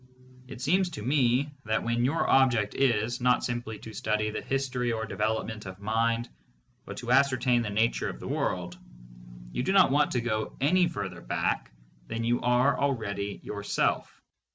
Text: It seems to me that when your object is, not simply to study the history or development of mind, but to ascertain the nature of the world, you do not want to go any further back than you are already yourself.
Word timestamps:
It 0.47 0.61
seems 0.61 0.89
to 0.89 1.03
me 1.03 1.51
that 1.65 1.83
when 1.83 2.03
your 2.03 2.27
object 2.27 2.73
is, 2.73 3.21
not 3.21 3.43
simply 3.43 3.77
to 3.77 3.93
study 3.93 4.31
the 4.31 4.41
history 4.41 4.91
or 4.91 5.05
development 5.05 5.67
of 5.67 5.79
mind, 5.79 6.27
but 6.85 6.97
to 6.97 7.11
ascertain 7.11 7.61
the 7.61 7.69
nature 7.69 8.09
of 8.09 8.19
the 8.19 8.27
world, 8.27 8.79
you 9.51 9.61
do 9.61 9.73
not 9.73 9.91
want 9.91 10.09
to 10.13 10.21
go 10.21 10.57
any 10.59 10.87
further 10.87 11.21
back 11.21 11.71
than 12.07 12.23
you 12.23 12.41
are 12.41 12.79
already 12.79 13.41
yourself. 13.43 14.19